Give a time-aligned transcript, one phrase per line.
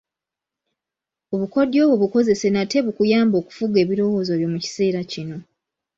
[1.33, 5.37] Obukodyo obwo bukozese nate bukuyambe okufuga ebirowoozo byo mu kiseera kino.